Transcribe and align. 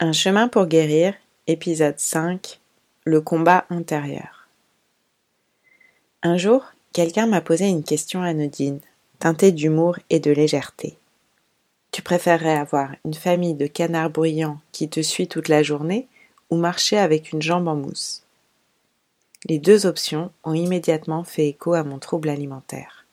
Un 0.00 0.10
chemin 0.10 0.48
pour 0.48 0.66
guérir, 0.66 1.14
épisode 1.46 2.00
5 2.00 2.58
Le 3.04 3.20
combat 3.20 3.64
intérieur. 3.70 4.48
Un 6.24 6.36
jour, 6.36 6.64
quelqu'un 6.92 7.26
m'a 7.26 7.40
posé 7.40 7.68
une 7.68 7.84
question 7.84 8.20
anodine, 8.20 8.80
teintée 9.20 9.52
d'humour 9.52 10.00
et 10.10 10.18
de 10.18 10.32
légèreté. 10.32 10.98
Tu 11.92 12.02
préférerais 12.02 12.56
avoir 12.56 12.90
une 13.04 13.14
famille 13.14 13.54
de 13.54 13.68
canards 13.68 14.10
bruyants 14.10 14.58
qui 14.72 14.88
te 14.88 15.00
suit 15.00 15.28
toute 15.28 15.46
la 15.46 15.62
journée 15.62 16.08
ou 16.50 16.56
marcher 16.56 16.98
avec 16.98 17.30
une 17.30 17.40
jambe 17.40 17.68
en 17.68 17.76
mousse? 17.76 18.24
Les 19.48 19.60
deux 19.60 19.86
options 19.86 20.32
ont 20.42 20.54
immédiatement 20.54 21.22
fait 21.22 21.46
écho 21.46 21.72
à 21.72 21.84
mon 21.84 22.00
trouble 22.00 22.30
alimentaire. 22.30 23.06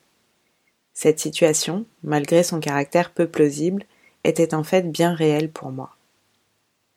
Cette 0.95 1.19
situation, 1.19 1.85
malgré 2.03 2.41
son 2.41 2.59
caractère 2.59 3.11
peu 3.11 3.27
plausible, 3.27 3.85
était 4.23 4.55
en 4.55 4.63
fait 4.63 4.91
bien 4.91 5.13
réelle 5.13 5.51
pour 5.51 5.69
moi. 5.69 5.95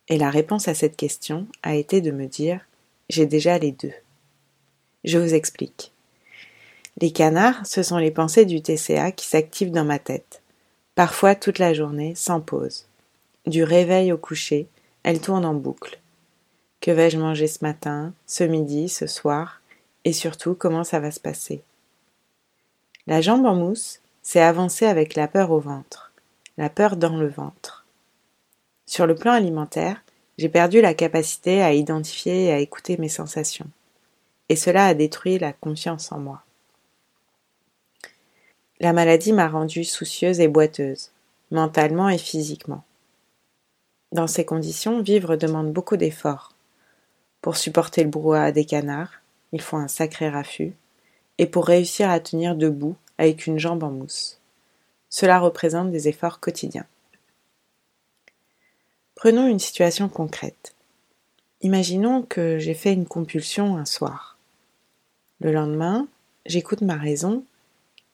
Et 0.09 0.19
la 0.19 0.31
réponse 0.31 0.69
à 0.69 0.75
cette 0.75 0.97
question 0.97 1.47
a 1.63 1.75
été 1.75 2.01
de 2.01 2.11
me 2.11 2.27
dire 2.27 2.61
j'ai 3.09 3.27
déjà 3.27 3.59
les 3.59 3.73
deux. 3.73 3.93
Je 5.05 5.19
vous 5.19 5.35
explique. 5.35 5.93
Les 7.01 7.11
canards, 7.11 7.67
ce 7.67 7.83
sont 7.83 7.99
les 7.99 8.11
pensées 8.11 8.45
du 8.45 8.63
TCA 8.63 9.13
qui 9.13 9.27
s'activent 9.27 9.73
dans 9.73 9.85
ma 9.85 9.99
tête, 9.99 10.43
parfois 10.95 11.35
toute 11.35 11.59
la 11.59 11.75
journée, 11.75 12.15
sans 12.15 12.41
pause. 12.41 12.87
Du 13.47 13.65
réveil 13.65 14.13
au 14.13 14.17
coucher, 14.17 14.69
elles 15.03 15.21
tournent 15.21 15.45
en 15.45 15.55
boucle. 15.55 15.99
Que 16.81 16.91
vais-je 16.91 17.19
manger 17.19 17.47
ce 17.47 17.65
matin, 17.65 18.13
ce 18.27 18.45
midi, 18.45 18.89
ce 18.89 19.07
soir, 19.07 19.61
et 20.05 20.13
surtout 20.13 20.55
comment 20.55 20.85
ça 20.85 21.01
va 21.01 21.11
se 21.11 21.21
passer? 21.21 21.63
La 23.07 23.21
jambe 23.21 23.45
en 23.45 23.55
mousse, 23.55 24.01
c'est 24.23 24.41
avancer 24.41 24.87
avec 24.87 25.15
la 25.15 25.29
peur 25.29 25.51
au 25.51 25.61
ventre, 25.61 26.13
la 26.57 26.71
peur 26.71 26.97
dans 26.97 27.17
le 27.17 27.29
ventre. 27.29 27.84
Sur 28.87 29.07
le 29.07 29.15
plan 29.15 29.33
alimentaire, 29.33 30.03
j'ai 30.39 30.49
perdu 30.49 30.81
la 30.81 30.95
capacité 30.95 31.63
à 31.63 31.73
identifier 31.73 32.47
et 32.47 32.53
à 32.53 32.59
écouter 32.59 32.97
mes 32.99 33.09
sensations. 33.09 33.69
Et 34.49 34.57
cela 34.57 34.87
a 34.87 34.95
détruit 34.95 35.39
la 35.39 35.53
confiance 35.53 36.13
en 36.13 36.19
moi. 36.19 36.43
La 38.81 38.93
maladie 38.93 39.33
m'a 39.33 39.49
rendue 39.49 39.85
soucieuse 39.85 40.41
et 40.41 40.49
boiteuse, 40.49 41.11
mentalement 41.51 42.09
et 42.09 42.19
physiquement. 42.19 42.85
Dans 44.13 44.27
ces 44.27 44.45
conditions, 44.45 45.01
vivre 45.01 45.37
demande 45.37 45.73
beaucoup 45.73 45.97
d'efforts. 45.97 46.53
Pour 47.41 47.57
supporter 47.57 48.03
le 48.03 48.11
brouhaha 48.11 48.53
des 48.53 48.65
canards, 48.65 49.23
il 49.53 49.61
faut 49.61 49.77
un 49.77 49.89
sacré 49.89 50.29
raffut, 50.29 50.75
et 51.39 51.47
pour 51.47 51.67
réussir 51.67 52.11
à 52.11 52.21
tenir 52.21 52.57
debout 52.57 52.97
avec 53.19 53.47
une 53.47 53.59
jambe 53.59 53.85
en 53.85 53.91
mousse. 53.91 54.41
Cela 55.09 55.39
représente 55.39 55.91
des 55.91 56.09
efforts 56.09 56.41
quotidiens. 56.41 56.87
Prenons 59.15 59.47
une 59.47 59.61
situation 59.61 60.09
concrète. 60.09 60.75
Imaginons 61.63 62.23
que 62.23 62.59
j'ai 62.59 62.75
fait 62.75 62.93
une 62.93 63.07
compulsion 63.07 63.77
un 63.77 63.85
soir. 63.85 64.39
Le 65.41 65.53
lendemain, 65.53 66.09
j'écoute 66.47 66.83
ma 66.83 66.97
raison, 66.97 67.45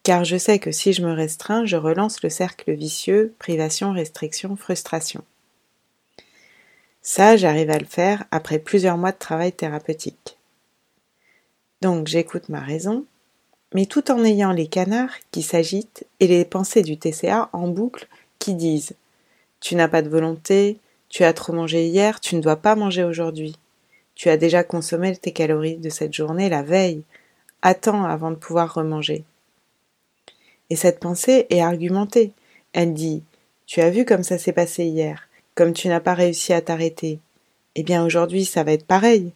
car 0.03 0.23
je 0.23 0.37
sais 0.37 0.59
que 0.59 0.71
si 0.71 0.93
je 0.93 1.03
me 1.03 1.11
restreins, 1.11 1.65
je 1.65 1.75
relance 1.75 2.23
le 2.23 2.29
cercle 2.29 2.71
vicieux 2.73 3.33
privation, 3.39 3.91
restriction, 3.91 4.55
frustration. 4.55 5.23
Ça, 7.01 7.35
j'arrive 7.35 7.71
à 7.71 7.79
le 7.79 7.85
faire 7.85 8.25
après 8.31 8.59
plusieurs 8.59 8.97
mois 8.97 9.11
de 9.11 9.17
travail 9.17 9.51
thérapeutique. 9.51 10.37
Donc 11.81 12.07
j'écoute 12.07 12.47
ma 12.47 12.59
raison, 12.59 13.05
mais 13.73 13.87
tout 13.87 14.11
en 14.11 14.23
ayant 14.23 14.51
les 14.51 14.67
canards 14.67 15.15
qui 15.31 15.41
s'agitent 15.41 16.05
et 16.19 16.27
les 16.27 16.45
pensées 16.45 16.83
du 16.83 16.97
TCA 16.97 17.49
en 17.53 17.67
boucle 17.67 18.07
qui 18.37 18.53
disent 18.53 18.93
Tu 19.59 19.75
n'as 19.75 19.87
pas 19.87 20.03
de 20.03 20.09
volonté, 20.09 20.79
tu 21.11 21.25
as 21.25 21.33
trop 21.33 21.51
mangé 21.51 21.87
hier, 21.87 22.21
tu 22.21 22.37
ne 22.37 22.41
dois 22.41 22.55
pas 22.55 22.75
manger 22.75 23.03
aujourd'hui. 23.03 23.57
Tu 24.15 24.29
as 24.29 24.37
déjà 24.37 24.63
consommé 24.63 25.13
tes 25.15 25.33
calories 25.33 25.75
de 25.75 25.89
cette 25.89 26.13
journée 26.13 26.47
la 26.47 26.63
veille. 26.63 27.03
Attends 27.61 28.05
avant 28.05 28.31
de 28.31 28.37
pouvoir 28.37 28.73
remanger. 28.73 29.25
Et 30.69 30.77
cette 30.77 31.01
pensée 31.01 31.47
est 31.49 31.61
argumentée. 31.61 32.31
Elle 32.71 32.93
dit 32.93 33.23
Tu 33.67 33.81
as 33.81 33.89
vu 33.89 34.05
comme 34.05 34.23
ça 34.23 34.37
s'est 34.37 34.53
passé 34.53 34.85
hier, 34.85 35.27
comme 35.53 35.73
tu 35.73 35.89
n'as 35.89 35.99
pas 35.99 36.13
réussi 36.13 36.53
à 36.53 36.61
t'arrêter. 36.61 37.19
Eh 37.75 37.83
bien 37.83 38.05
aujourd'hui 38.05 38.45
ça 38.45 38.63
va 38.63 38.71
être 38.71 38.87
pareil. 38.87 39.33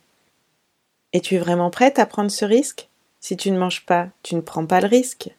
Es-tu 1.11 1.37
vraiment 1.37 1.71
prête 1.71 1.99
à 1.99 2.05
prendre 2.05 2.31
ce 2.31 2.45
risque? 2.45 2.87
Si 3.19 3.35
tu 3.35 3.51
ne 3.51 3.59
manges 3.59 3.85
pas, 3.85 4.07
tu 4.23 4.35
ne 4.35 4.41
prends 4.41 4.65
pas 4.65 4.79
le 4.79 4.87
risque. 4.87 5.29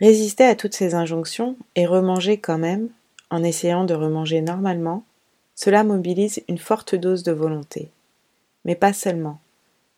Résister 0.00 0.44
à 0.44 0.54
toutes 0.54 0.74
ces 0.74 0.94
injonctions 0.94 1.56
et 1.74 1.84
remanger 1.84 2.38
quand 2.38 2.58
même, 2.58 2.88
en 3.30 3.42
essayant 3.42 3.84
de 3.84 3.94
remanger 3.94 4.40
normalement, 4.40 5.04
cela 5.54 5.84
mobilise 5.84 6.42
une 6.48 6.58
forte 6.58 6.94
dose 6.94 7.22
de 7.22 7.32
volonté. 7.32 7.90
Mais 8.64 8.74
pas 8.74 8.92
seulement. 8.92 9.40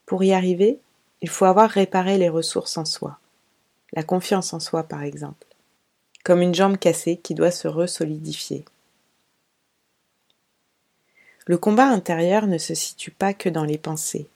Pour 0.06 0.24
y 0.24 0.32
arriver, 0.32 0.78
il 1.20 1.28
faut 1.28 1.44
avoir 1.44 1.68
réparé 1.68 2.16
les 2.16 2.28
ressources 2.28 2.78
en 2.78 2.84
soi. 2.84 3.18
La 3.92 4.02
confiance 4.02 4.52
en 4.52 4.60
soi, 4.60 4.82
par 4.84 5.02
exemple. 5.02 5.46
Comme 6.24 6.42
une 6.42 6.54
jambe 6.54 6.78
cassée 6.78 7.16
qui 7.16 7.34
doit 7.34 7.50
se 7.50 7.68
resolidifier. 7.68 8.64
Le 11.46 11.56
combat 11.56 11.86
intérieur 11.86 12.46
ne 12.46 12.58
se 12.58 12.74
situe 12.74 13.10
pas 13.10 13.32
que 13.32 13.48
dans 13.48 13.64
les 13.64 13.78
pensées. 13.78 14.28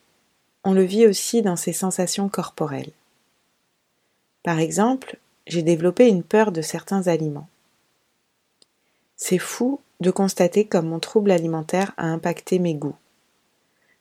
On 0.65 0.73
le 0.73 0.83
vit 0.83 1.07
aussi 1.07 1.43
dans 1.43 1.57
ses 1.57 1.73
sensations 1.73 2.29
corporelles. 2.29 2.93
Par 4.43 4.59
exemple, 4.59 5.19
j'ai 5.47 5.63
développé 5.63 6.09
une 6.09 6.23
peur 6.23 6.53
de 6.53 6.63
certains 6.63 7.07
aliments. 7.09 7.49
C'est 9.25 9.39
fou 9.39 9.79
de 10.01 10.11
constater 10.11 10.65
comme 10.65 10.89
mon 10.89 10.99
trouble 10.99 11.31
alimentaire 11.31 11.93
a 11.97 12.07
impacté 12.07 12.59
mes 12.59 12.75
goûts. 12.75 12.97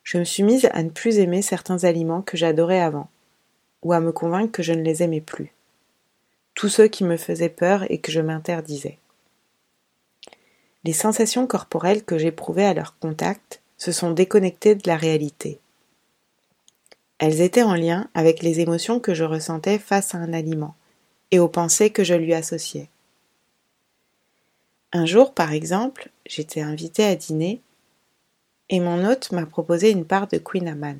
Je 0.01 0.17
me 0.17 0.23
suis 0.23 0.41
mise 0.41 0.67
à 0.71 0.81
ne 0.81 0.89
plus 0.89 1.19
aimer 1.19 1.43
certains 1.43 1.83
aliments 1.83 2.23
que 2.23 2.37
j'adorais 2.37 2.81
avant, 2.81 3.07
ou 3.83 3.93
à 3.93 3.99
me 3.99 4.11
convaincre 4.11 4.51
que 4.51 4.63
je 4.63 4.73
ne 4.73 4.81
les 4.81 5.03
aimais 5.03 5.21
plus. 5.21 5.53
Tous 6.55 6.69
ceux 6.69 6.87
qui 6.87 7.03
me 7.03 7.17
faisaient 7.17 7.49
peur 7.49 7.85
et 7.91 7.99
que 7.99 8.11
je 8.11 8.19
m'interdisais. 8.19 8.97
Les 10.85 10.93
sensations 10.93 11.45
corporelles 11.45 12.03
que 12.03 12.17
j'éprouvais 12.17 12.65
à 12.65 12.73
leur 12.73 12.97
contact 12.97 13.61
se 13.77 13.91
sont 13.91 14.09
déconnectées 14.09 14.73
de 14.73 14.87
la 14.87 14.97
réalité. 14.97 15.59
Elles 17.19 17.41
étaient 17.41 17.61
en 17.61 17.75
lien 17.75 18.09
avec 18.15 18.41
les 18.41 18.59
émotions 18.59 18.99
que 18.99 19.13
je 19.13 19.23
ressentais 19.23 19.77
face 19.77 20.15
à 20.15 20.17
un 20.17 20.33
aliment 20.33 20.73
et 21.29 21.37
aux 21.37 21.47
pensées 21.47 21.91
que 21.91 22.03
je 22.03 22.15
lui 22.15 22.33
associais. 22.33 22.89
Un 24.93 25.05
jour, 25.05 25.33
par 25.33 25.53
exemple, 25.53 26.09
j'étais 26.25 26.61
invitée 26.61 27.05
à 27.05 27.15
dîner 27.15 27.61
et 28.69 28.79
mon 28.79 29.05
hôte 29.05 29.31
m'a 29.31 29.45
proposé 29.45 29.89
une 29.91 30.05
part 30.05 30.27
de 30.27 30.37
Queen 30.37 30.67
Amman. 30.67 30.97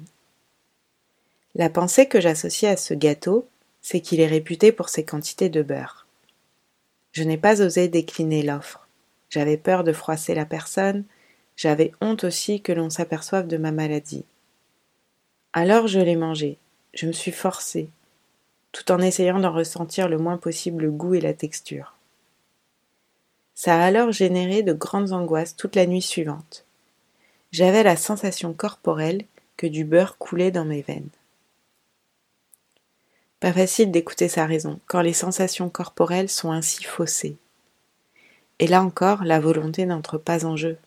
La 1.55 1.69
pensée 1.69 2.07
que 2.07 2.21
j'associais 2.21 2.69
à 2.69 2.77
ce 2.77 2.93
gâteau, 2.93 3.47
c'est 3.81 3.99
qu'il 3.99 4.21
est 4.21 4.27
réputé 4.27 4.71
pour 4.71 4.89
ses 4.89 5.03
quantités 5.03 5.49
de 5.49 5.61
beurre. 5.61 6.05
Je 7.11 7.23
n'ai 7.23 7.37
pas 7.37 7.61
osé 7.61 7.89
décliner 7.89 8.43
l'offre. 8.43 8.87
J'avais 9.29 9.57
peur 9.57 9.83
de 9.83 9.91
froisser 9.91 10.35
la 10.35 10.45
personne, 10.45 11.03
j'avais 11.57 11.91
honte 11.99 12.23
aussi 12.23 12.61
que 12.61 12.71
l'on 12.71 12.89
s'aperçoive 12.89 13.47
de 13.47 13.57
ma 13.57 13.71
maladie. 13.71 14.25
Alors 15.51 15.87
je 15.87 15.99
l'ai 15.99 16.15
mangé, 16.15 16.57
je 16.93 17.07
me 17.07 17.11
suis 17.11 17.31
forcée, 17.31 17.89
tout 18.71 18.89
en 18.91 18.99
essayant 18.99 19.39
d'en 19.39 19.51
ressentir 19.51 20.07
le 20.07 20.17
moins 20.17 20.37
possible 20.37 20.83
le 20.83 20.91
goût 20.91 21.15
et 21.15 21.21
la 21.21 21.33
texture. 21.33 21.95
Ça 23.55 23.79
a 23.79 23.85
alors 23.85 24.11
généré 24.11 24.63
de 24.63 24.73
grandes 24.73 25.11
angoisses 25.11 25.55
toute 25.55 25.75
la 25.75 25.85
nuit 25.85 26.01
suivante. 26.01 26.65
J'avais 27.51 27.83
la 27.83 27.97
sensation 27.97 28.53
corporelle 28.53 29.25
que 29.57 29.67
du 29.67 29.83
beurre 29.83 30.17
coulait 30.17 30.51
dans 30.51 30.65
mes 30.65 30.81
veines. 30.81 31.09
Pas 33.39 33.53
facile 33.53 33.91
d'écouter 33.91 34.29
sa 34.29 34.45
raison 34.45 34.79
quand 34.87 35.01
les 35.01 35.13
sensations 35.13 35.69
corporelles 35.69 36.29
sont 36.29 36.51
ainsi 36.51 36.83
faussées. 36.83 37.37
Et 38.59 38.67
là 38.67 38.83
encore, 38.83 39.23
la 39.23 39.39
volonté 39.39 39.85
n'entre 39.85 40.17
pas 40.17 40.45
en 40.45 40.55
jeu. 40.55 40.77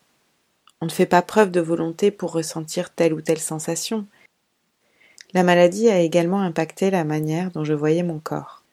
On 0.80 0.86
ne 0.86 0.90
fait 0.90 1.06
pas 1.06 1.22
preuve 1.22 1.50
de 1.50 1.60
volonté 1.60 2.10
pour 2.10 2.32
ressentir 2.32 2.90
telle 2.90 3.12
ou 3.12 3.20
telle 3.20 3.40
sensation. 3.40 4.06
La 5.32 5.42
maladie 5.42 5.88
a 5.90 6.00
également 6.00 6.40
impacté 6.40 6.90
la 6.90 7.04
manière 7.04 7.50
dont 7.50 7.64
je 7.64 7.74
voyais 7.74 8.02
mon 8.02 8.20
corps 8.20 8.63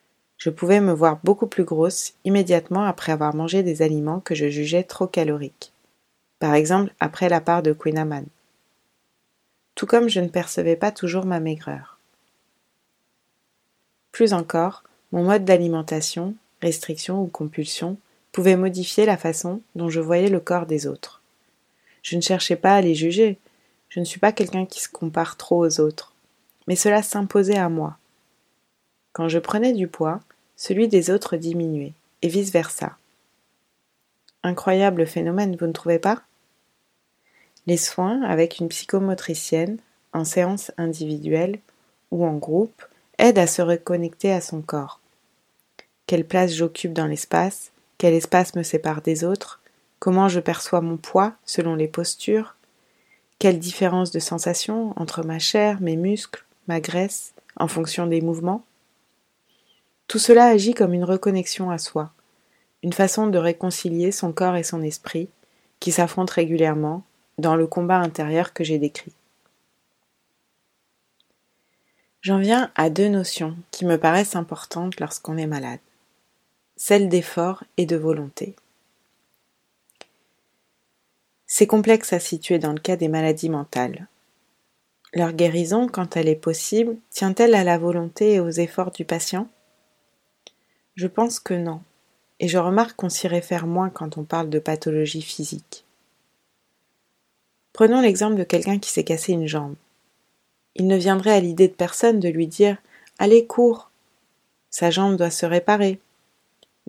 je 0.42 0.50
pouvais 0.50 0.80
me 0.80 0.92
voir 0.92 1.20
beaucoup 1.22 1.46
plus 1.46 1.62
grosse 1.62 2.14
immédiatement 2.24 2.82
après 2.82 3.12
avoir 3.12 3.32
mangé 3.32 3.62
des 3.62 3.80
aliments 3.80 4.18
que 4.18 4.34
je 4.34 4.48
jugeais 4.48 4.82
trop 4.82 5.06
caloriques. 5.06 5.72
Par 6.40 6.54
exemple, 6.54 6.92
après 6.98 7.28
la 7.28 7.40
part 7.40 7.62
de 7.62 7.72
Queen. 7.72 8.26
Tout 9.76 9.86
comme 9.86 10.08
je 10.08 10.18
ne 10.18 10.26
percevais 10.26 10.74
pas 10.74 10.90
toujours 10.90 11.26
ma 11.26 11.38
maigreur. 11.38 11.96
Plus 14.10 14.32
encore, 14.32 14.82
mon 15.12 15.22
mode 15.22 15.44
d'alimentation, 15.44 16.34
restriction 16.60 17.22
ou 17.22 17.28
compulsion, 17.28 17.96
pouvait 18.32 18.56
modifier 18.56 19.06
la 19.06 19.16
façon 19.16 19.60
dont 19.76 19.90
je 19.90 20.00
voyais 20.00 20.28
le 20.28 20.40
corps 20.40 20.66
des 20.66 20.88
autres. 20.88 21.22
Je 22.02 22.16
ne 22.16 22.20
cherchais 22.20 22.56
pas 22.56 22.74
à 22.74 22.80
les 22.80 22.96
juger, 22.96 23.38
je 23.90 24.00
ne 24.00 24.04
suis 24.04 24.18
pas 24.18 24.32
quelqu'un 24.32 24.66
qui 24.66 24.82
se 24.82 24.88
compare 24.88 25.36
trop 25.36 25.64
aux 25.64 25.78
autres, 25.78 26.14
mais 26.66 26.74
cela 26.74 27.04
s'imposait 27.04 27.58
à 27.58 27.68
moi. 27.68 27.96
Quand 29.12 29.28
je 29.28 29.38
prenais 29.38 29.72
du 29.72 29.86
poids, 29.86 30.18
celui 30.56 30.88
des 30.88 31.10
autres 31.10 31.36
diminuait, 31.36 31.94
et 32.22 32.28
vice-versa. 32.28 32.96
Incroyable 34.42 35.06
phénomène, 35.06 35.56
vous 35.56 35.66
ne 35.66 35.72
trouvez 35.72 35.98
pas? 35.98 36.22
Les 37.66 37.76
soins 37.76 38.22
avec 38.22 38.58
une 38.58 38.68
psychomotricienne, 38.68 39.78
en 40.12 40.24
séance 40.24 40.72
individuelle 40.78 41.58
ou 42.10 42.26
en 42.26 42.34
groupe, 42.34 42.84
aident 43.18 43.38
à 43.38 43.46
se 43.46 43.62
reconnecter 43.62 44.32
à 44.32 44.40
son 44.40 44.62
corps. 44.62 45.00
Quelle 46.06 46.26
place 46.26 46.52
j'occupe 46.52 46.92
dans 46.92 47.06
l'espace? 47.06 47.70
Quel 47.98 48.14
espace 48.14 48.54
me 48.54 48.62
sépare 48.62 49.00
des 49.00 49.24
autres? 49.24 49.60
Comment 50.00 50.28
je 50.28 50.40
perçois 50.40 50.80
mon 50.80 50.96
poids 50.96 51.34
selon 51.46 51.76
les 51.76 51.86
postures? 51.86 52.56
Quelle 53.38 53.60
différence 53.60 54.10
de 54.10 54.18
sensation 54.18 54.92
entre 55.00 55.24
ma 55.24 55.38
chair, 55.38 55.80
mes 55.80 55.96
muscles, 55.96 56.44
ma 56.66 56.80
graisse, 56.80 57.32
en 57.56 57.68
fonction 57.68 58.06
des 58.06 58.20
mouvements? 58.20 58.64
Tout 60.08 60.18
cela 60.18 60.46
agit 60.46 60.74
comme 60.74 60.94
une 60.94 61.04
reconnexion 61.04 61.70
à 61.70 61.78
soi, 61.78 62.12
une 62.82 62.92
façon 62.92 63.26
de 63.26 63.38
réconcilier 63.38 64.12
son 64.12 64.32
corps 64.32 64.56
et 64.56 64.62
son 64.62 64.82
esprit, 64.82 65.28
qui 65.80 65.92
s'affrontent 65.92 66.34
régulièrement 66.34 67.02
dans 67.38 67.56
le 67.56 67.66
combat 67.66 67.98
intérieur 67.98 68.52
que 68.52 68.64
j'ai 68.64 68.78
décrit. 68.78 69.12
J'en 72.20 72.38
viens 72.38 72.70
à 72.76 72.88
deux 72.88 73.08
notions 73.08 73.56
qui 73.72 73.84
me 73.84 73.98
paraissent 73.98 74.36
importantes 74.36 75.00
lorsqu'on 75.00 75.36
est 75.36 75.48
malade, 75.48 75.80
celle 76.76 77.08
d'effort 77.08 77.64
et 77.78 77.86
de 77.86 77.96
volonté. 77.96 78.54
C'est 81.46 81.66
complexe 81.66 82.12
à 82.12 82.20
situer 82.20 82.58
dans 82.58 82.72
le 82.72 82.78
cas 82.78 82.96
des 82.96 83.08
maladies 83.08 83.50
mentales. 83.50 84.06
Leur 85.12 85.32
guérison, 85.32 85.88
quand 85.88 86.16
elle 86.16 86.28
est 86.28 86.36
possible, 86.36 86.96
tient-elle 87.10 87.54
à 87.54 87.64
la 87.64 87.76
volonté 87.76 88.34
et 88.34 88.40
aux 88.40 88.50
efforts 88.50 88.92
du 88.92 89.04
patient? 89.04 89.48
Je 90.94 91.06
pense 91.06 91.40
que 91.40 91.54
non 91.54 91.82
et 92.42 92.48
je 92.48 92.58
remarque 92.58 92.96
qu'on 92.96 93.08
s'y 93.08 93.28
réfère 93.28 93.68
moins 93.68 93.88
quand 93.88 94.18
on 94.18 94.24
parle 94.24 94.50
de 94.50 94.58
pathologie 94.58 95.22
physique. 95.22 95.84
Prenons 97.72 98.00
l'exemple 98.00 98.34
de 98.34 98.42
quelqu'un 98.42 98.80
qui 98.80 98.90
s'est 98.90 99.04
cassé 99.04 99.32
une 99.32 99.46
jambe. 99.46 99.76
Il 100.74 100.88
ne 100.88 100.96
viendrait 100.96 101.34
à 101.34 101.40
l'idée 101.40 101.68
de 101.68 101.72
personne 101.72 102.18
de 102.18 102.28
lui 102.28 102.48
dire 102.48 102.78
Allez, 103.20 103.46
cours 103.46 103.92
Sa 104.70 104.90
jambe 104.90 105.16
doit 105.16 105.30
se 105.30 105.46
réparer. 105.46 106.00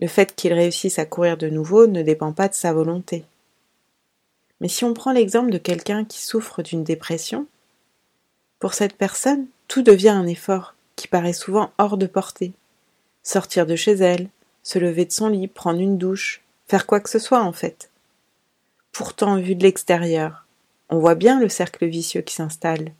Le 0.00 0.08
fait 0.08 0.34
qu'il 0.34 0.52
réussisse 0.52 0.98
à 0.98 1.06
courir 1.06 1.36
de 1.36 1.48
nouveau 1.48 1.86
ne 1.86 2.02
dépend 2.02 2.32
pas 2.32 2.48
de 2.48 2.54
sa 2.54 2.72
volonté. 2.72 3.24
Mais 4.60 4.68
si 4.68 4.84
on 4.84 4.92
prend 4.92 5.12
l'exemple 5.12 5.52
de 5.52 5.58
quelqu'un 5.58 6.04
qui 6.04 6.20
souffre 6.20 6.62
d'une 6.62 6.82
dépression, 6.82 7.46
pour 8.58 8.74
cette 8.74 8.96
personne, 8.96 9.46
tout 9.68 9.82
devient 9.82 10.08
un 10.08 10.26
effort 10.26 10.74
qui 10.96 11.06
paraît 11.06 11.32
souvent 11.32 11.70
hors 11.78 11.96
de 11.96 12.06
portée. 12.06 12.52
Sortir 13.24 13.66
de 13.66 13.74
chez 13.74 13.92
elle, 13.92 14.28
se 14.62 14.78
lever 14.78 15.06
de 15.06 15.12
son 15.12 15.28
lit, 15.28 15.48
prendre 15.48 15.80
une 15.80 15.98
douche, 15.98 16.42
faire 16.68 16.86
quoi 16.86 17.00
que 17.00 17.10
ce 17.10 17.18
soit 17.18 17.42
en 17.42 17.52
fait. 17.52 17.90
Pourtant, 18.92 19.36
vu 19.40 19.56
de 19.56 19.62
l'extérieur, 19.64 20.46
on 20.90 20.98
voit 20.98 21.16
bien 21.16 21.40
le 21.40 21.48
cercle 21.48 21.86
vicieux 21.86 22.20
qui 22.20 22.34
s'installe. 22.34 22.92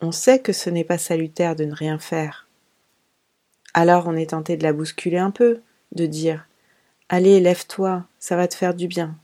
On 0.00 0.12
sait 0.12 0.38
que 0.38 0.52
ce 0.52 0.70
n'est 0.70 0.84
pas 0.84 0.96
salutaire 0.96 1.56
de 1.56 1.64
ne 1.64 1.74
rien 1.74 1.98
faire. 1.98 2.48
Alors 3.74 4.06
on 4.06 4.16
est 4.16 4.30
tenté 4.30 4.56
de 4.56 4.62
la 4.62 4.72
bousculer 4.72 5.18
un 5.18 5.30
peu, 5.30 5.60
de 5.92 6.06
dire 6.06 6.46
Allez, 7.08 7.40
lève-toi, 7.40 8.04
ça 8.18 8.36
va 8.36 8.48
te 8.48 8.54
faire 8.54 8.74
du 8.74 8.86
bien. 8.86 9.16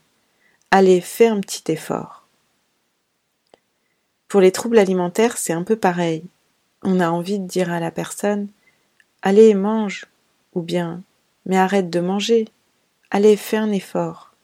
Allez, 0.70 1.00
fais 1.00 1.28
un 1.28 1.40
petit 1.40 1.72
effort. 1.72 2.26
Pour 4.28 4.40
les 4.40 4.52
troubles 4.52 4.78
alimentaires, 4.78 5.38
c'est 5.38 5.52
un 5.52 5.62
peu 5.62 5.76
pareil. 5.76 6.24
On 6.82 7.00
a 7.00 7.08
envie 7.10 7.38
de 7.38 7.46
dire 7.46 7.72
à 7.72 7.80
la 7.80 7.90
personne 7.90 8.48
Allez, 9.22 9.54
mange, 9.54 10.06
ou 10.54 10.62
bien 10.62 11.02
mais 11.46 11.56
arrête 11.56 11.90
de 11.90 12.00
manger. 12.00 12.48
Allez, 13.10 13.36
fais 13.36 13.56
un 13.56 13.72
effort. 13.72 14.34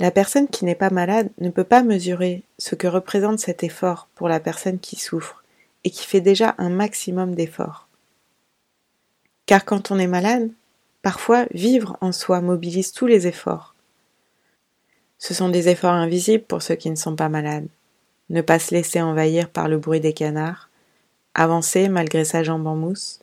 La 0.00 0.10
personne 0.10 0.48
qui 0.48 0.64
n'est 0.64 0.74
pas 0.74 0.90
malade 0.90 1.30
ne 1.38 1.50
peut 1.50 1.64
pas 1.64 1.82
mesurer 1.82 2.42
ce 2.58 2.74
que 2.74 2.86
représente 2.86 3.38
cet 3.38 3.62
effort 3.62 4.08
pour 4.14 4.28
la 4.28 4.40
personne 4.40 4.78
qui 4.78 4.96
souffre 4.96 5.44
et 5.84 5.90
qui 5.90 6.06
fait 6.06 6.20
déjà 6.20 6.54
un 6.58 6.70
maximum 6.70 7.34
d'efforts. 7.34 7.88
Car 9.46 9.64
quand 9.64 9.90
on 9.90 9.98
est 9.98 10.06
malade, 10.06 10.50
parfois 11.02 11.46
vivre 11.52 11.98
en 12.00 12.12
soi 12.12 12.40
mobilise 12.40 12.92
tous 12.92 13.06
les 13.06 13.26
efforts. 13.26 13.74
Ce 15.18 15.34
sont 15.34 15.50
des 15.50 15.68
efforts 15.68 15.92
invisibles 15.92 16.44
pour 16.44 16.62
ceux 16.62 16.74
qui 16.74 16.90
ne 16.90 16.96
sont 16.96 17.16
pas 17.16 17.28
malades. 17.28 17.68
Ne 18.30 18.40
pas 18.40 18.58
se 18.58 18.74
laisser 18.74 19.00
envahir 19.00 19.50
par 19.50 19.68
le 19.68 19.78
bruit 19.78 20.00
des 20.00 20.14
canards, 20.14 20.70
avancer 21.34 21.88
malgré 21.88 22.24
sa 22.24 22.42
jambe 22.42 22.66
en 22.66 22.76
mousse, 22.76 23.21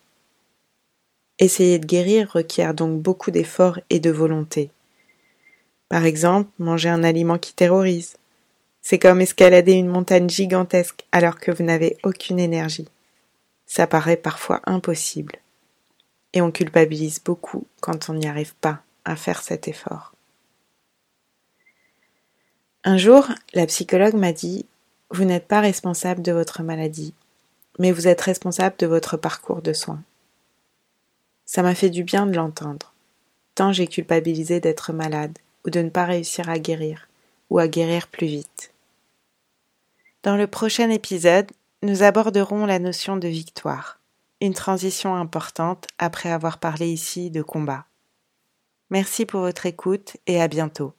Essayer 1.39 1.79
de 1.79 1.85
guérir 1.85 2.29
requiert 2.33 2.73
donc 2.73 3.01
beaucoup 3.01 3.31
d'efforts 3.31 3.79
et 3.89 4.01
de 4.01 4.11
volonté. 4.11 4.71
Par 5.87 6.05
exemple, 6.05 6.49
manger 6.59 6.89
un 6.89 7.03
aliment 7.03 7.37
qui 7.37 7.53
terrorise. 7.53 8.17
C'est 8.81 8.99
comme 8.99 9.21
escalader 9.21 9.73
une 9.73 9.87
montagne 9.87 10.29
gigantesque 10.29 11.05
alors 11.13 11.39
que 11.39 11.51
vous 11.51 11.63
n'avez 11.63 11.97
aucune 12.03 12.39
énergie. 12.39 12.87
Ça 13.65 13.87
paraît 13.87 14.17
parfois 14.17 14.61
impossible. 14.65 15.37
Et 16.33 16.41
on 16.41 16.51
culpabilise 16.51 17.21
beaucoup 17.23 17.65
quand 17.81 18.09
on 18.09 18.13
n'y 18.13 18.27
arrive 18.27 18.55
pas 18.55 18.81
à 19.05 19.15
faire 19.15 19.41
cet 19.41 19.67
effort. 19.67 20.13
Un 22.83 22.97
jour, 22.97 23.27
la 23.53 23.65
psychologue 23.65 24.13
m'a 24.13 24.33
dit 24.33 24.65
Vous 25.09 25.23
n'êtes 25.23 25.47
pas 25.47 25.61
responsable 25.61 26.21
de 26.21 26.31
votre 26.31 26.63
maladie, 26.63 27.13
mais 27.77 27.91
vous 27.91 28.07
êtes 28.07 28.21
responsable 28.21 28.75
de 28.77 28.87
votre 28.87 29.17
parcours 29.17 29.61
de 29.61 29.73
soins. 29.73 30.03
Ça 31.51 31.63
m'a 31.63 31.73
fait 31.73 31.89
du 31.89 32.03
bien 32.03 32.27
de 32.27 32.35
l'entendre. 32.35 32.93
Tant 33.55 33.73
j'ai 33.73 33.87
culpabilisé 33.87 34.59
d'être 34.59 34.93
malade, 34.93 35.35
ou 35.65 35.71
de 35.71 35.79
ne 35.79 35.89
pas 35.89 36.05
réussir 36.05 36.47
à 36.47 36.59
guérir, 36.59 37.07
ou 37.49 37.57
à 37.57 37.67
guérir 37.67 38.07
plus 38.07 38.27
vite. 38.27 38.71
Dans 40.21 40.35
le 40.35 40.45
prochain 40.45 40.91
épisode, 40.91 41.51
nous 41.81 42.03
aborderons 42.03 42.67
la 42.67 42.77
notion 42.77 43.17
de 43.17 43.27
victoire, 43.27 43.99
une 44.41 44.53
transition 44.53 45.15
importante 45.15 45.87
après 45.97 46.29
avoir 46.29 46.59
parlé 46.59 46.91
ici 46.91 47.31
de 47.31 47.41
combat. 47.41 47.85
Merci 48.91 49.25
pour 49.25 49.41
votre 49.41 49.65
écoute 49.65 50.17
et 50.27 50.39
à 50.39 50.47
bientôt. 50.47 50.93